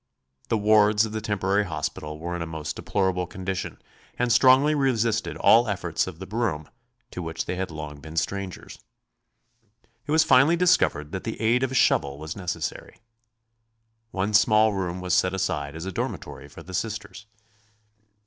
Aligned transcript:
The 0.49 0.57
wards 0.57 1.05
of 1.05 1.11
the 1.11 1.21
temporary 1.21 1.65
hospital 1.65 2.17
were 2.17 2.35
in 2.35 2.41
a 2.41 2.47
most 2.47 2.75
deplorable 2.75 3.27
condition 3.27 3.79
and 4.17 4.33
strongly 4.33 4.73
resisted 4.73 5.37
all 5.37 5.67
efforts 5.67 6.07
of 6.07 6.17
the 6.17 6.25
broom, 6.25 6.67
to 7.11 7.21
which 7.21 7.45
they 7.45 7.53
had 7.53 7.69
long 7.69 7.99
been 7.99 8.15
strangers. 8.15 8.79
It 10.07 10.11
was 10.11 10.23
finally 10.23 10.55
discovered 10.57 11.11
that 11.11 11.23
the 11.23 11.39
aid 11.39 11.61
of 11.61 11.71
a 11.71 11.75
shovel 11.75 12.17
was 12.17 12.35
necessary. 12.35 12.95
One 14.09 14.33
small 14.33 14.73
room 14.73 15.01
was 15.01 15.13
set 15.13 15.35
aside 15.35 15.75
as 15.75 15.85
a 15.85 15.91
dormitory 15.91 16.47
for 16.47 16.63
the 16.63 16.73
Sisters. 16.73 17.27